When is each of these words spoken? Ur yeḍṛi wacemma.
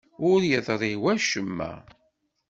Ur 0.29 0.39
yeḍṛi 0.51 0.93
wacemma. 1.03 1.71